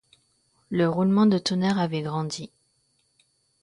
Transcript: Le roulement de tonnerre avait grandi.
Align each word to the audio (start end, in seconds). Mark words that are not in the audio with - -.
Le 0.71 0.87
roulement 0.89 1.27
de 1.27 1.37
tonnerre 1.37 1.77
avait 1.77 2.01
grandi. 2.01 2.49